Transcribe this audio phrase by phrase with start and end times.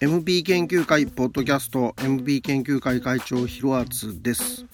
[0.00, 4.66] MP 研究会ポッドキャスト MP 研究会会長ひろあつです、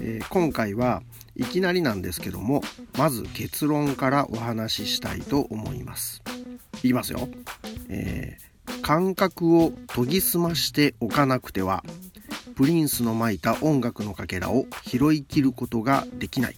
[0.00, 1.02] えー、今回は
[1.36, 2.62] いきなりなんですけども
[2.98, 6.22] まず結論からお話ししたいと思います。
[6.82, 7.28] いきますよ、
[7.88, 11.84] えー、感覚を研ぎ澄ましておかなくては
[12.54, 16.56] プリンスのまいた音楽のかけらを拾いきることができない。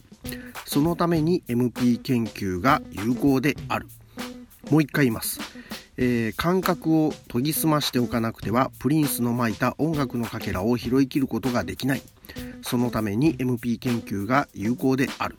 [0.67, 3.87] そのために MP 研究が有効である。
[4.71, 5.41] もう一回言います。
[5.97, 12.03] えー、感覚を研ぎ澄ましておかなくてはプリンスのまいた音楽のかけらを拾いきることができない。
[12.63, 15.37] そのために MP 研究が有効である。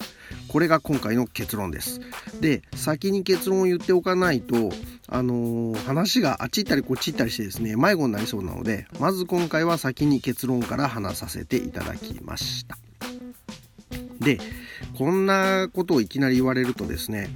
[0.48, 2.00] これが今回の結論です。
[2.40, 4.72] で先に結論を言っておかないと
[5.08, 12.78] あのー、話があっち行ったりこっち行ったりしてですね迷子になりそうなのでまず今回は先に結論から話させていただきました
[14.20, 14.40] で
[14.98, 17.30] こんなことをいきなり言われるとですね、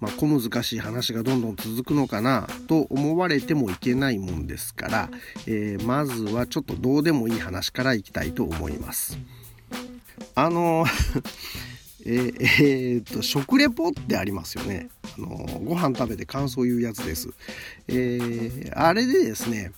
[0.00, 5.08] まあ、小難しい話がどんどん続くのかなと思われてもいけないもんですから、
[5.46, 9.18] えー、まずはちょっとどうでもいい話からいきたいと思います。
[10.34, 10.84] あの
[12.08, 14.88] えー、えー、っと食レポってありますよね。
[15.18, 15.28] あの
[15.64, 17.30] ご飯食べて感想言うやつです。
[17.88, 19.72] えー、あれでですね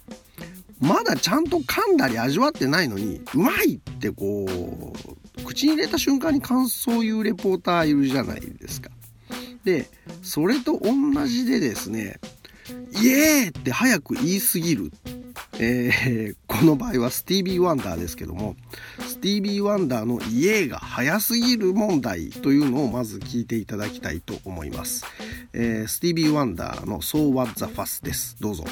[0.78, 8.90] まだちゃんと噛んだり味わってないのにうまいってこう口に入れた瞬間に感想言うレポーターいるじゃないですか。
[9.64, 9.86] で、
[10.22, 12.20] それと同じでですね、
[13.02, 14.92] イエーイって早く言いすぎる。
[15.61, 18.56] えー、この場合はスティービー・ワンダーですけども、
[19.01, 25.05] スティービー・ワンダーの Yeah が早すぎる問題というのをまず聞いていただきたいと思います。
[25.53, 28.36] えー、スティービー・ワンダーの So What the Fuss です。
[28.41, 28.64] どうぞ。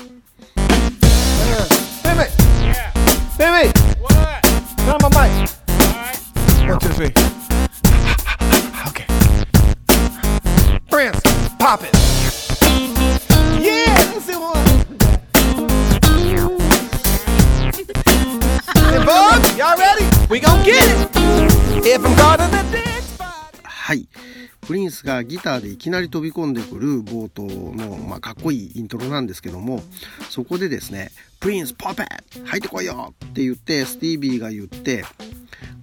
[24.67, 29.83] プリンスがギターでいきなり飛び込んでくる冒頭の、まあ、かっこいいイントロなんですけども、
[30.29, 31.11] そこでですね、
[31.41, 32.07] プリンスポッ
[32.45, 35.05] 入ってこいよって言って、スティービーが言って、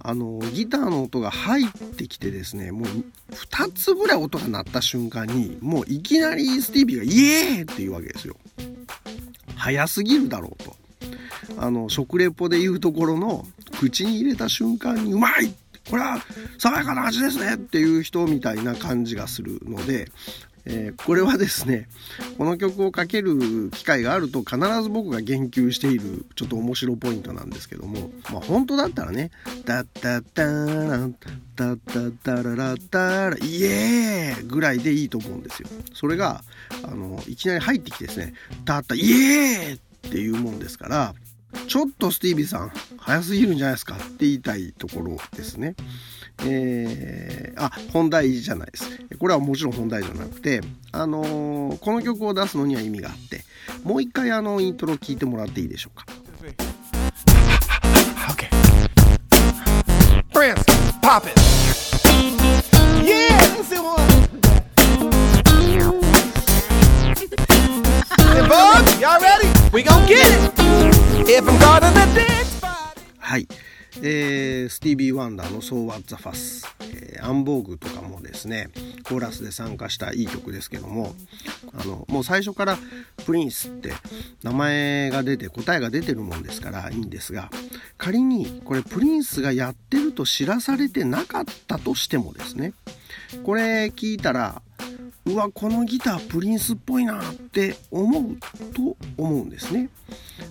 [0.06, 2.84] あのギターの音が入ってきてですねもう
[3.32, 8.36] 2つぐらい音が鳴った瞬間にもういきなりスティービーが「イエーイ!」って言うわけですよ。
[9.56, 10.76] 早すぎるだろうと。
[11.56, 13.46] あの食レポで言うところの
[13.80, 15.54] 口に入れた瞬間に「うまい!」
[15.90, 16.18] これは
[16.58, 20.10] 爽やかな味ですねっていう人みたいな感じがするので
[20.66, 21.90] えー、これはですね
[22.38, 29.30] この曲をかける機会があると必ず僕が言及しているちょっと面白ポイントなんですけどもまあ本当だったらね
[29.66, 31.12] 「タッタッターラン
[31.54, 35.68] タッタッタララタライエー!」ぐらいでいいと思うんですよ。
[35.92, 36.42] それが
[36.82, 38.32] あのいきなり入ってきてですね
[38.64, 39.76] 「タッタイエー!」
[40.08, 41.14] っていうもんですから
[41.66, 45.74] ちょっとスティービーさん早すぎるんじゃないですかって言いたいところですね。
[46.44, 48.90] えー、あ、本題じゃないです。
[49.18, 50.62] これはもちろん本題じゃなくて、
[50.92, 53.44] あのー、この曲を出すのには意味があって、
[53.84, 56.06] もう一回あのイントロ聞いてもらっていいでしょうか。
[58.30, 58.48] Okay.
[60.32, 60.64] Prince,
[61.00, 61.34] pop it.
[63.04, 64.00] Yeah, that's the one.
[68.34, 69.48] Hey, Bug, y'all ready?
[69.72, 70.53] We gon' get it.
[71.26, 73.00] If I'm caught in the dead spot.
[73.18, 73.48] はい。
[74.02, 78.68] えー、スティービー・ワンダーの「So What the Fuss」えー、アンボーグとかもですね
[79.04, 81.14] コーラスで参加したいい曲ですけども
[81.72, 82.78] あのもう最初から
[83.24, 83.92] プリンスって
[84.42, 87.50] 名前が出て答えが出てるもんですからいいんですが
[87.96, 92.74] 仮にこれプリンスがやってると知らされてなかったとしてもですね
[93.44, 94.60] これ聞いたら
[95.26, 98.36] うわこのギタープリンスっぽいなって思う
[98.74, 99.88] と思うんですね。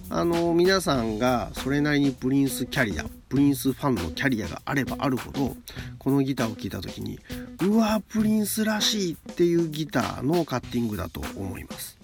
[0.09, 5.55] あの皆さんがそれなりにプリンスキャリアプリンスファンのキャリアがあればあるほど
[5.97, 7.19] このギターを聴いた時に
[7.61, 11.97] うわプリンスらしいっていうギターのカッティングだと思います。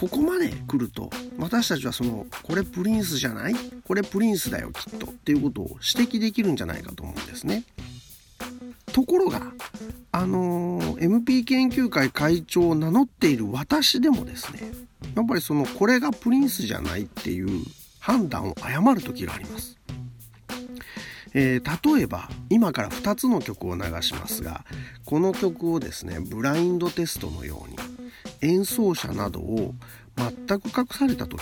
[0.00, 3.54] ここまで来ると私たちはそのこれプリンスじゃない？
[3.86, 7.62] これプリンスだよきっとっていうことを指摘できるんじゃないかと思うんですね。
[8.92, 9.52] ところが
[10.12, 14.60] あのー、MP 研究会会長を名乗っている私でもですね
[15.14, 17.64] やっぱりそのこれがプリンスじゃないっていう
[18.00, 19.78] 判断を誤る時があります。
[21.34, 24.66] えー、例えば今から2つの曲を流しますが
[25.06, 27.76] この曲をですねブラインドテストのように
[28.42, 29.74] 演奏者などを
[30.16, 31.40] 全く隠された時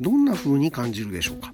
[0.00, 1.52] どんな風に感じるでしょうか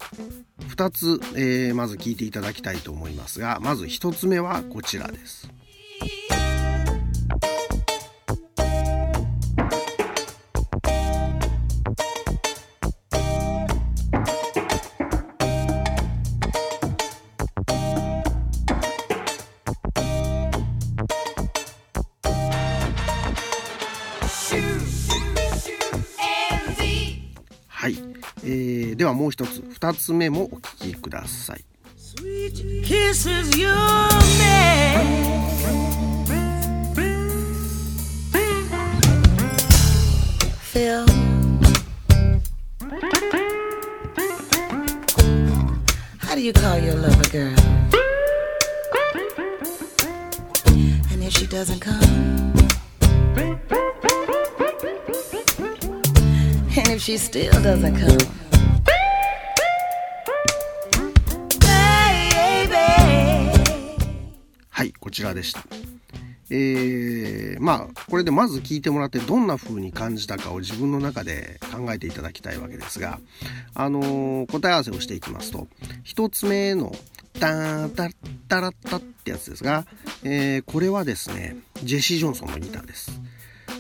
[0.69, 5.49] ？2つ、えー、まず聞いていただきたいと思いますがまず1つ目はこちらです。
[29.03, 31.65] ではもう一つ二つ目もお聞きください
[40.73, 41.05] Phil
[46.21, 47.53] How do you call your lover girl?
[51.11, 51.99] And if she doesn't come
[56.77, 58.42] And if she still doesn't come,
[65.13, 65.63] ちらでした。
[66.51, 73.21] えー、まあこれでまず聞いてもらってどんな風に感じたかを自分の中で考えていただきたいわけですが、
[73.75, 75.67] あのー、答え合わせをしていきますと
[76.05, 76.95] 1つ目の
[77.41, 78.15] 「タータッ
[78.49, 79.87] タラッタ」ってやつですが、
[80.25, 83.19] えー、これはですねジェシー・ジョンソンのギターです。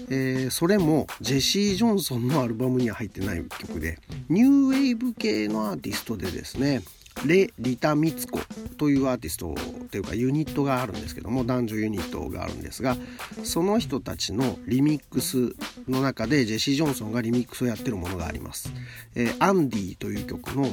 [0.08, 6.82] えー、それもジェシー・ジョンソンのアルバムには入ってない曲でニューウェーブ系のアーティストでですね
[7.26, 8.40] レ・リタ・ミツコ
[8.78, 9.54] というアーティスト
[9.90, 12.96] というかユニットがあるんですけども男女ユニットがあるんですが
[13.44, 15.54] その人たちのリミックス
[15.88, 18.72] の中でジェシー・ジョンソンがリミックスをやってるものがあります。
[19.14, 20.66] えー、アンディという曲の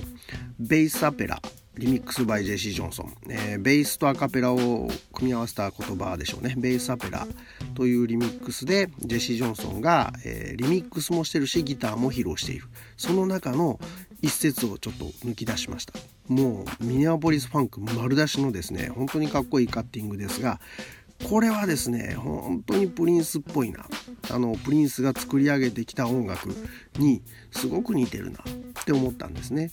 [0.59, 1.41] Bassapella
[1.79, 6.55] remix by ジェシー・ジョンソン、えー、ベースとアカペラを組み合わせた言葉でしょうね。
[6.57, 7.25] Bassapella
[7.73, 12.65] というリミックスでジェシー・ジョンソンが、えー、リミックスもしてるしギターも披露している。
[12.97, 13.79] その中の
[14.21, 15.93] 一節をちょっと抜き出しました。
[16.27, 20.59] もうミネアポリスファンク丸出しのですね本当にかっこいいカッティングですが
[21.27, 23.85] これはですね本当にプリンスっぽいな。
[24.31, 26.49] あのプリンスが作り上げてきた音楽
[26.97, 27.21] に
[27.51, 29.71] すごく似てるなって思ったんですね。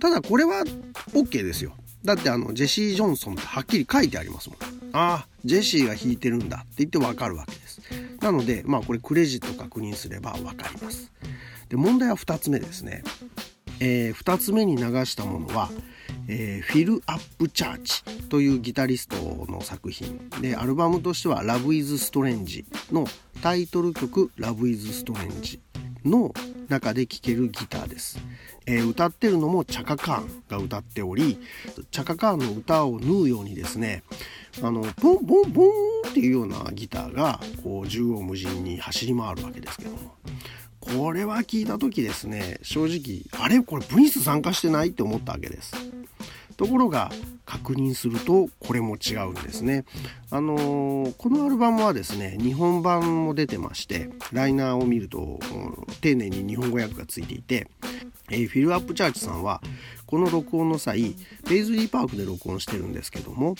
[0.00, 0.64] ただこれは
[1.12, 1.74] OK ですよ。
[2.04, 4.58] だってあのジェシー・ジョンソンってはっきり書いてありますもん。
[4.92, 7.80] ああジェシーが弾いてるんだって言ってわかるわけです。
[8.20, 11.10] なのでまあこれクレジット確認すればわかります。
[11.68, 13.02] で問題は2つ目ですね。
[13.80, 15.70] えー、2つ目に流したものは、
[16.28, 19.16] えー、フィル・アップ・チャーチというギタリスト
[19.48, 23.06] の作品でアルバムとしては「Love is Strange」の
[23.42, 25.58] タイトル曲「Love is Strange」
[26.04, 26.32] の
[26.68, 28.18] 中で聴けるギターです、
[28.66, 31.38] えー、歌ってるのもチャカカーンが歌っており
[31.90, 34.02] チャカカーンの歌を縫うようにですね
[34.62, 35.68] あのボンボンボン
[36.08, 40.16] っていうようなギターがこう縦横無尽に走り回るわけですけども。
[40.94, 45.74] これは聞いた時ですね正直あれこれブリンス参加してないって思ったわけです
[46.56, 47.10] ところが
[47.44, 49.84] 確認するとこれも違うんですね。
[50.30, 55.38] あのー、このアルバムはですね日本版も出てましてライナーを見ると
[56.00, 57.68] 丁寧に日本語訳がついていて、
[58.30, 59.60] えー、フィル・アップチャーチさんは
[60.06, 61.16] この録音の際
[61.48, 63.56] ペイズリーパークで録音してるんですけども、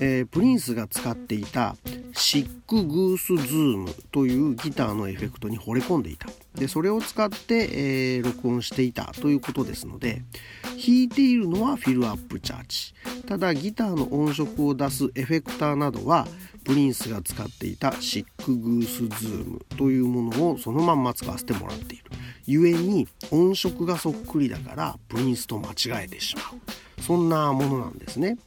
[0.00, 1.76] えー、プリンスが使っていた
[2.12, 6.28] シック・グース・ズームというギターのエフェクトに惚れ込んでいた。
[6.54, 7.68] でそれを使って、
[8.16, 10.22] えー、録音していたということですので
[10.62, 12.94] 弾いているのはフィルアップチャーチ。
[13.26, 16.26] ただギターの音色を出すエフェクターなどは
[16.64, 22.04] プリンスが使っていたシックグースズームというものをそのまんま使わせてもらっている。
[22.46, 26.83] ゆえに音色がそっくりだからプリンスと間違えてしまう。
[27.00, 28.38] そんなものなんですね。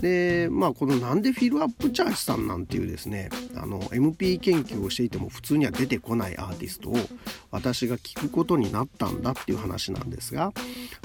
[0.00, 6.96] でまあこのなんでフィルアップチャーチさんなんていうですねあの MP 研究をしていても普通には出てこないアーティストを
[7.50, 10.52] 私が聞くことになったんだっていう話なんですが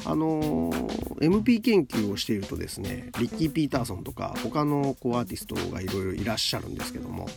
[0.06, 0.72] あの
[1.22, 7.28] MP 研究をしているとですねリッキー・ピーターソンとか他のこうアーティストがいろいろいらっしゃるんですけども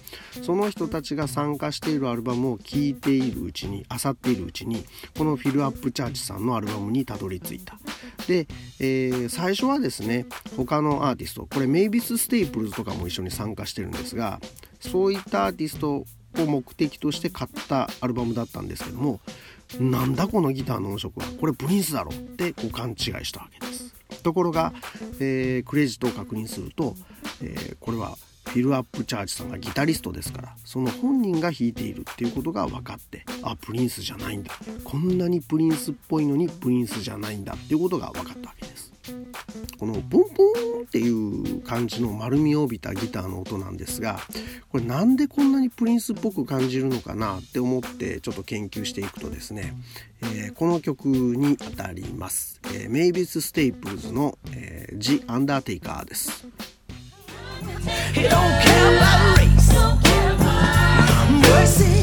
[0.42, 4.84] その人たちが参加しているアルバムを聴いているうちに漁っているうちに
[5.16, 7.78] このフィルアップチャーチさんのアルバムにたどり着いた。
[8.26, 8.46] で、
[8.78, 10.26] えー、最初はですね
[10.58, 14.40] 他のアーティストこれメイビス・ステイプルズとかも一緒に参加してるんですが
[14.78, 19.20] そういったアーティストを目的として買ったアルバムだったんですけども
[19.80, 24.74] なんだこのギターの音色はこれプリンスだろってこう勘違いしたわけですところが、
[25.18, 26.94] えー、クレジットを確認すると、
[27.42, 34.52] えー、これはフィルアップチャーチさんがギタリストですからその本人が弾いているっていうことが分かってあプリンスじゃないんだ
[34.84, 38.91] こんなにプリンスっぽいのにプリンスじゃないんだっていうことが分かったわけです。
[39.78, 44.20] このポンポンっていう感じの丸みを帯びたギターの音なんですが
[44.68, 49.74] これなんでこんなにプリンスっぽく感じるのかなって思ってちょっと研究していくとですね、
[50.22, 56.46] えー、この曲にあたります、えー、メイビス・ステイプルズの、えー、 The Undertaker です。
[61.42, 62.02] Mercy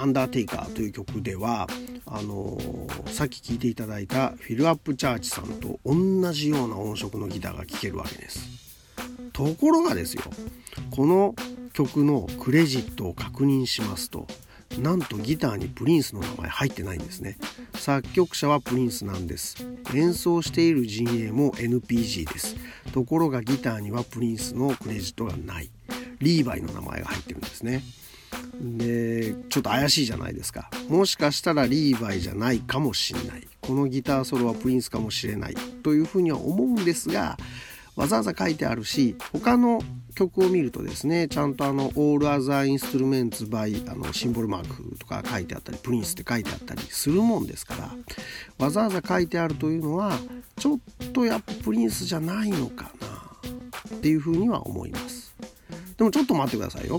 [0.00, 1.68] えー、The Undertaker」という曲では
[2.06, 8.60] あのー、さっき聴いていただいたフィル・アップ・チャーチさんと同じような音色のギターが聴けるわけです。
[9.32, 10.22] ところがですよ
[10.90, 11.34] この
[11.72, 14.26] 曲のクレジットを確認しますと
[14.78, 17.38] なんとギターにプリンスの名前入ってないんですね
[17.74, 22.56] 作曲者はプリンスなんです演奏している陣営も NPG です
[22.92, 25.70] ところがギターにはプリンスのクレジットがない
[26.20, 27.82] リーバイの名前が入ってるんですね。
[28.60, 37.38] でちょっと怪しいじゃないですかもしかしたらリーバイじゃないかもしれないこのギターソロはプリンスかもしれないというふうには思うんですが
[37.96, 39.80] わざわざ書いてあるし他の
[40.14, 47.94] 曲を見るとですねちゃんとあの「All Other Instruments by」あのシンボルマークとか書いてあったりプリンスって書いてあったりするもんですから
[48.58, 50.18] わざわざ書いてあるというのは
[50.56, 50.78] ちょっ
[51.12, 53.08] とやっぱプリンスじゃないのかな
[53.96, 55.34] っていうふうには思います。
[55.96, 56.98] でもちょっと待ってくださいよ。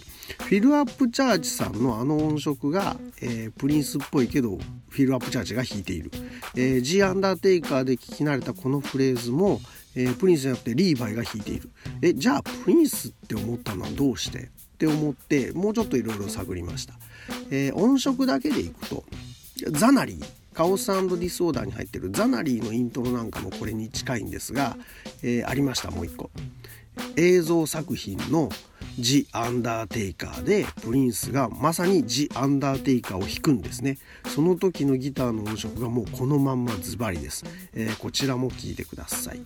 [0.52, 4.58] フィルアップチャーチさんのあの音色が、えー、プリンスっぽいけど、
[4.90, 6.12] フィルアップチャーチが弾いている。
[6.56, 9.62] えー、G アンダーテイカーで聞き慣れたこのフレーズも、
[9.96, 11.70] えー、プリンスじゃなくてリーバイが弾いている。
[12.02, 14.40] え、じゃあプリンスって思ったのはどうして？
[14.40, 16.96] って思って、もうちょっといろいろ探りました。
[17.50, 19.06] えー、音色だけでいくと、
[19.70, 20.26] ザナリー。
[20.54, 24.76] Chaos Disorder に入ってるザナリーのイントロなんかもこれに近いんですが、
[25.24, 26.30] えー、ありましたもう一個
[27.16, 28.50] 映像作品の
[29.00, 33.98] ジ・アンダーテイカーでプリンスがまさにジ・アンダーテイカーを弾くんですね。
[34.28, 39.38] その時のギターの音色がもうこのまんまズバリです、えー、こちらも聴いてください。
[39.38, 39.46] はい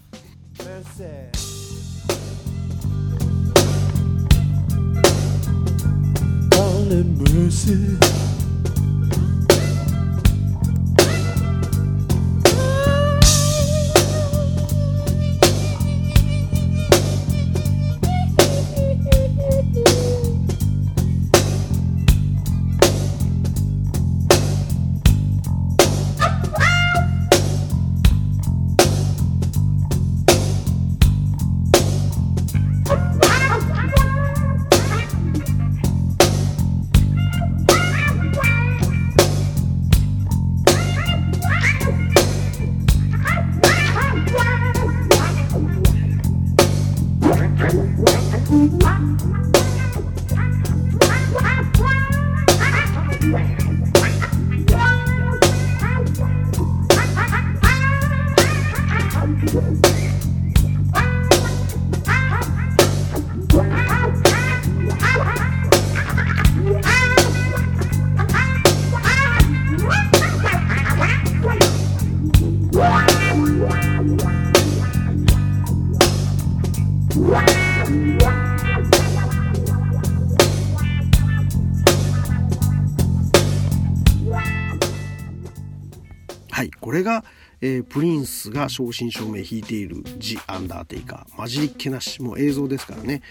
[87.62, 92.22] えー、プリンスが正真正銘弾いている「ジ・アンダーテイカー」混じりっけなし。
[92.22, 93.22] もう映像ですからね。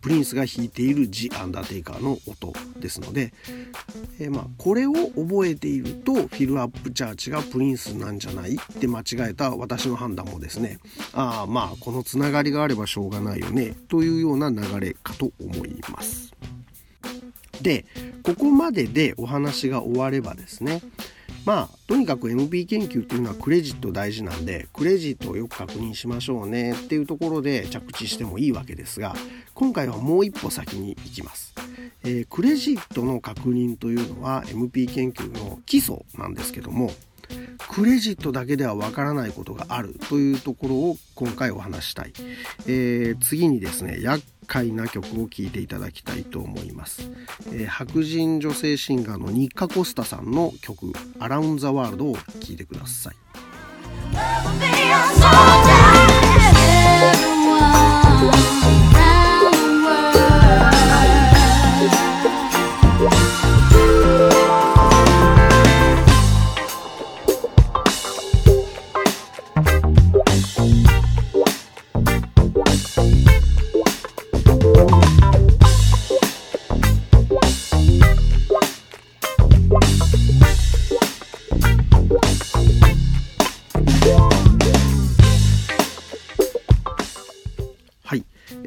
[0.00, 3.32] プリンスが弾いている「ジ・アンダーテイカー」の音ですので、
[4.18, 10.78] えー、まあ、これを覚えているとフィル・アップ・チャーチがプリンスなんじゃないって間違えた私の判断もですね。
[11.12, 13.74] ああまあこのつながりがあればしょうがないよね。
[13.88, 16.32] というような流れかと思います。
[17.62, 17.86] で
[18.22, 20.82] ここまででお話が終わればですね
[21.46, 29.14] まあとにかく MB 研究っていうのはクレジット大事なんでクレジットをよく確認しましょうねっていうところで着地してもいいわけですが
[29.54, 31.54] 今回はもう一歩先に行きます、
[32.02, 36.90] えー、クレジットの確認というのは MP 研究の基礎なんですけども
[37.68, 42.12] クレジットだけではわからないことがあるというところを今回お話したい、
[42.66, 47.10] えー、次にですね厄介な曲を聴いていただきたいと思います、
[47.52, 53.16] えー、白人女性シンガーのニッカ・コスタさんの曲「アラウン・ザ・ワールド」を聴いてください。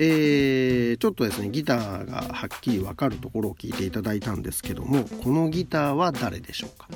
[0.02, 6.88] えー、ちょっとですねギターがはっきり分かるところを聞いていただいたんですけどもこのギターは誰でしょうか、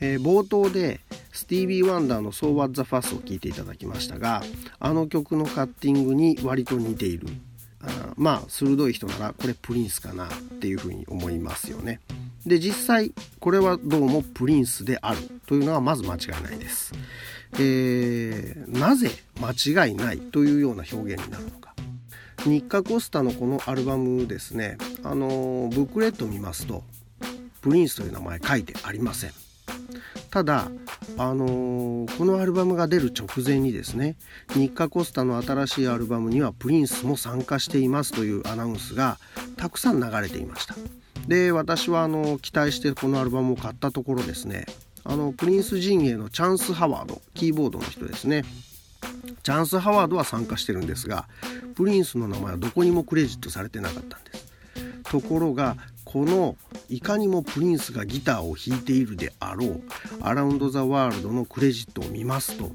[0.00, 1.00] えー、冒頭で
[1.32, 4.42] スティービー・ワンダーの「So What the Fuss」を聴いていただきましたが
[4.78, 7.26] あの曲のカッティングに割と似ている。
[7.86, 12.00] あまあ鋭い人ならこれプリンスかなっていうふうに思いますよね。
[12.46, 16.92] で実際これはどうもプリンスであるというのはまず間違いないです、
[17.54, 21.63] えー、なぜ間違いないというような表現になるのか。
[22.46, 26.82] ニッカ・コスタのこのアルバムですねあのブックレット見ますと
[27.62, 29.30] プリンスという名前書いてありません。
[30.30, 30.68] ただ
[31.16, 34.16] あのこのアルバムが出る直前にですね
[34.56, 39.18] ニッカ・コスタの新しいアルバムにはプリンスも参加していますというアナウンスが
[39.56, 40.74] たくさん流れていました。
[41.28, 44.66] で私はあの期待してこのアルバムを買ったところですね
[45.04, 48.44] あのプリンス陣営のチャンス・ハワードキーボードの人ですね。
[49.42, 51.28] チャンス・ハワードは参加してるんですが
[51.74, 54.46] プリンスの名前はどこにもクレジットされてなかったんです。
[55.04, 56.56] ところがこの
[56.88, 59.82] いかにもプリンスがギターを弾いているであろう
[60.22, 62.72] 「アラウンド・ザ・ワールド」のクレジットを見ますと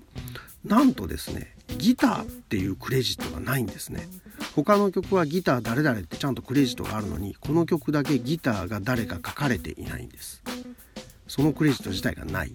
[0.65, 4.07] なんとですねギターっていうクレジットがないんですね。
[4.55, 10.41] 他の曲はギター誰々ってちゃんとクレジットがあるのにこの曲だけギターが誰か書かれていないんです。
[11.27, 12.53] そのクレジット自体がない。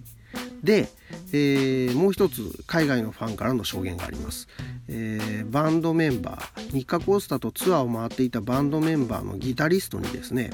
[0.65, 0.89] で、
[1.31, 4.47] えー、もう一つ海外のファンからの証言があります、
[4.87, 10.49] えー、バンドメンバーニッカ・コースタとツアーを回っていたバンドメンバーのギタリストにですね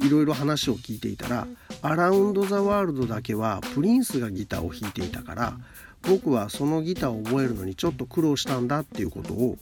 [0.00, 1.46] いろいろ話を聞いていたら
[1.82, 5.58] 「アラウンド・ザ・ワールド」だけはプリンスがギターを弾いていたから
[6.02, 9.58] 僕はそのギターを覚えるのにちょっと苦労したんだっていうことを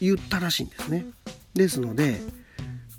[0.00, 1.06] 言ったらしいんですね。
[1.54, 2.20] ですので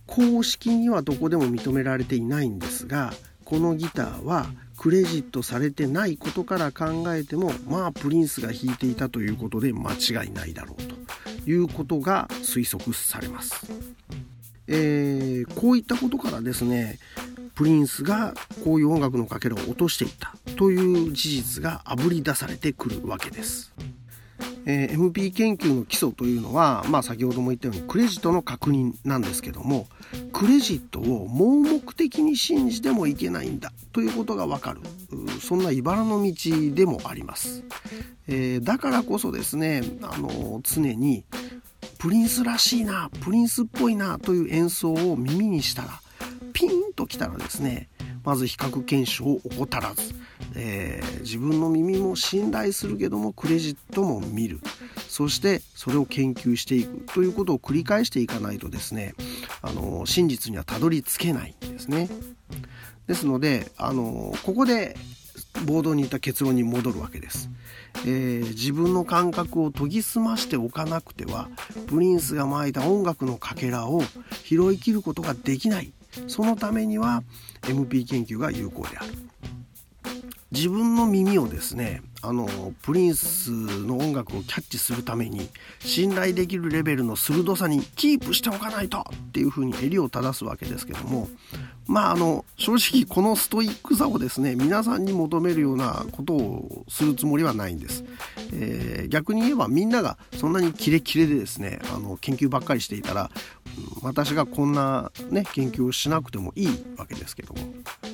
[0.08, 3.13] 公式にはどこでも認められていないんですが
[3.46, 4.48] このギターは
[4.82, 10.96] クレジットされてないことから考えてもまあプリンスが弾いていたということで間違いないだろうと
[11.48, 13.63] いうことが推測されます。
[14.65, 16.98] えー、こういったことからですね
[17.54, 23.72] プリンスがこういう音楽のかけらを落としていったという事実があぶり出されてくるわけです。
[24.65, 29.88] えー、MP 研究の基礎というのは、まあ、先ほども言ったようにクレジットの確認なんですけども
[30.34, 34.82] クレジットを盲目的に信じてもいけないんだということがわかる。
[35.41, 36.34] そんな茨の道
[36.74, 37.63] でもあります、
[38.28, 41.26] えー、だからこそですねあの常に
[41.97, 46.02] プリンスらしいなプリンスっぽいなという演奏を耳にしたら
[46.54, 47.89] ピンときたらですね
[48.23, 50.13] まず比較検証を怠らず
[50.55, 54.60] えー、自分の耳も信頼するけどもクレジットも見る
[55.07, 59.13] そしてそれを研究していくということを繰り返していかないとですね
[59.62, 62.10] あの真実にはたどり着けないんですね。
[63.07, 64.95] ですのであのここで
[65.65, 67.49] ボードにいた結論に戻るわけです。
[68.05, 71.49] えー、自分の感覚を研ぎ澄ましておかなくては
[71.88, 74.01] プリンスがまいた音楽のかけらを
[74.45, 75.91] 拾いきることができない
[76.27, 77.23] そのためには
[77.62, 79.13] MP 研究が有効である。
[80.52, 82.47] 自分の耳をですねあの
[82.82, 91.30] プリンスの音楽をキャッチするために信頼できるレベルの鋭さにキープしておかないとっていうふうに襟を正すわけですけども
[91.88, 98.04] まああの正直このストイックさをですね皆さんに求めるようなことをするつもりはないんです、
[98.54, 103.32] えー、逆に言えばみんながそんなにキレキレでですねあの研究ばっかりしていたら
[104.01, 107.62] 私がこんなね研究をしなくてもいいわけですけども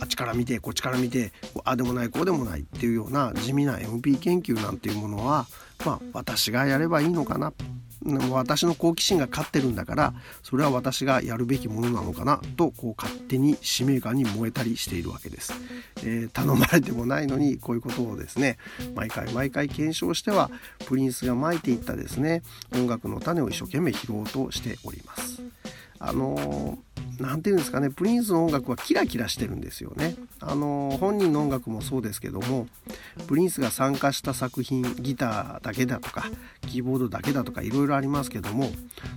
[0.02, 1.32] あっちから見てこっちから見て
[1.64, 5.48] あでもないこうでもないっていうような地味な MP 研究なんていうものは
[5.86, 7.54] まあ私がやればいいのかな。
[8.30, 15.54] 私の好奇心が勝ってるんだからそれは私がやるべきものなのかなとこう勝手に使命感に燃えたりしているわけです、
[15.98, 18.58] えー、頼まれてもないのにこういうことをですね
[18.96, 20.52] 毎回毎回検証しては
[20.86, 22.44] プリンスがまいていったですね
[22.74, 25.42] 音楽の種を一生懸命拾おうとしております。
[26.00, 26.78] あの
[27.20, 30.16] 何て言うんですかねプリンスの音楽はキラキラしてるんですよね。
[30.40, 32.68] あの本人の音楽もそうですけども
[33.28, 36.26] プリンスが参加した作品ギターだけだとか
[36.68, 38.70] キーボードだけだとかいろいろありますけども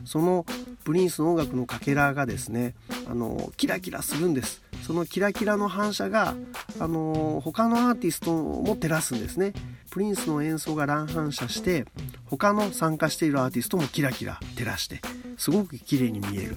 [0.05, 0.47] その
[0.85, 2.75] プリンスの音楽のかけらがですね
[3.07, 4.63] あのキラキラするんです。
[4.87, 6.35] そのキラキラの反射が
[6.79, 9.53] あの他のアーティストも照らすんですね。
[9.91, 11.85] プリンスの演奏が乱反射して
[12.25, 15.03] 他の参加しているアーティストもキラキラ照らして
[15.37, 16.57] すごく綺麗に見える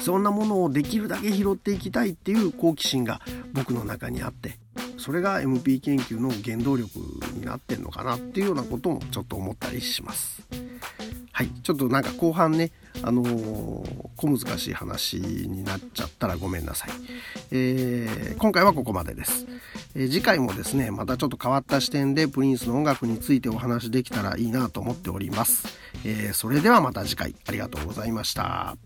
[0.00, 3.20] そんなものをできるだけ拾っていきたいっていう好奇心が
[3.52, 4.58] 僕の中にあって
[4.96, 6.98] それが MP 研究の原動力
[7.34, 10.42] になってんのかなっていうようなこともちょっと思ったりします。
[11.32, 12.70] はい、ちょっとなんか後半ね、
[13.02, 16.90] あのー、小難しい話になっちゃったらごめんなさい。
[17.50, 19.46] えー、今回はここまでです、
[19.94, 25.78] えー、次回もですね、またちょっと変わった視点でプリンスの音楽についてお話できたらいいなと思っております。
[26.04, 28.76] えそれではまた次回ありがとうございました。